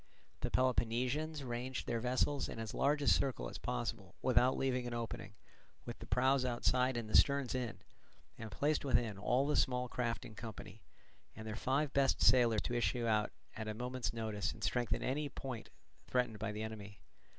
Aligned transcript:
The 0.39 0.49
Peloponnesians 0.49 1.43
ranged 1.43 1.85
their 1.85 1.99
vessels 1.99 2.49
in 2.49 2.57
as 2.57 2.73
large 2.73 3.03
a 3.03 3.07
circle 3.07 3.51
as 3.51 3.59
possible 3.59 4.15
without 4.23 4.57
leaving 4.57 4.87
an 4.87 4.95
opening, 4.95 5.35
with 5.85 5.99
the 5.99 6.07
prows 6.07 6.43
outside 6.43 6.97
and 6.97 7.07
the 7.07 7.15
sterns 7.15 7.53
in; 7.53 7.77
and 8.35 8.49
placed 8.49 8.83
within 8.83 9.19
all 9.19 9.45
the 9.45 9.55
small 9.55 9.87
craft 9.87 10.25
in 10.25 10.33
company, 10.33 10.81
and 11.35 11.45
their 11.45 11.55
five 11.55 11.93
best 11.93 12.19
sailers 12.19 12.61
to 12.63 12.73
issue 12.73 13.05
out 13.05 13.31
at 13.55 13.67
a 13.67 13.75
moment's 13.75 14.11
notice 14.11 14.51
and 14.53 14.63
strengthen 14.63 15.03
any 15.03 15.29
point 15.29 15.69
threatened 16.07 16.39
by 16.39 16.51
the 16.51 16.63
enemy. 16.63 16.97